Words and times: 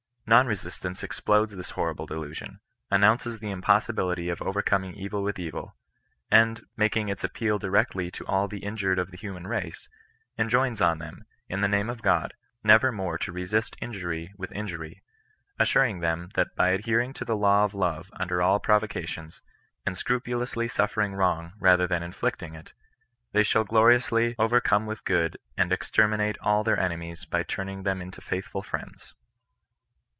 Non 0.27 0.47
resistance 0.47 1.03
explodes 1.03 1.53
this 1.53 1.71
horrible 1.71 2.05
delusion; 2.05 2.61
announces 2.89 3.41
the 3.41 3.51
impossibility 3.51 4.29
of 4.29 4.41
overcoming 4.41 4.93
evil 4.95 5.23
with 5.23 5.35
evU: 5.35 5.73
and, 6.31 6.61
making 6.77 7.09
its 7.09 7.25
appeal 7.25 7.59
directly 7.59 8.09
to 8.11 8.25
all 8.27 8.47
the 8.47 8.63
in 8.63 8.77
jured 8.77 8.97
of 8.97 9.11
the 9.11 9.17
human 9.17 9.45
race, 9.45 9.89
enjoins 10.37 10.79
on 10.79 10.99
them, 10.99 11.25
in 11.49 11.59
the 11.59 11.67
name 11.67 11.89
of 11.89 12.01
God, 12.01 12.33
never 12.63 12.93
more 12.93 13.17
to 13.17 13.33
resist 13.33 13.75
injury 13.81 14.31
with 14.37 14.53
injury; 14.53 15.03
assur 15.59 15.83
ing 15.83 15.99
them, 15.99 16.29
that 16.35 16.55
by 16.55 16.69
adhering 16.69 17.11
to 17.11 17.25
the 17.25 17.35
law 17.35 17.65
of 17.65 17.73
love 17.73 18.09
under 18.13 18.41
all 18.41 18.57
provocations, 18.61 19.41
and 19.85 19.97
scrupulously 19.97 20.69
suffering 20.69 21.13
wrong, 21.13 21.51
rather 21.59 21.87
than 21.87 22.01
inflicting 22.03 22.55
it, 22.55 22.73
they 23.33 23.43
shall 23.43 23.65
gloriously" 23.65 24.33
overcome 24.39 24.83
evil 24.83 24.87
with 24.91 25.03
good," 25.03 25.35
and 25.57 25.73
exterminate 25.73 26.37
all 26.39 26.63
their 26.63 26.79
enemies 26.79 27.25
by 27.25 27.43
turn 27.43 27.67
ing 27.67 27.83
them 27.83 28.01
into 28.01 28.21
faithful 28.21 28.61
friends. 28.61 29.13